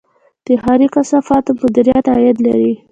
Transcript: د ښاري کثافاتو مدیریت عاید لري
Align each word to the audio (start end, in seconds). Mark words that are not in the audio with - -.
د 0.45 0.47
ښاري 0.61 0.87
کثافاتو 0.95 1.51
مدیریت 1.61 2.05
عاید 2.13 2.37
لري 2.45 2.71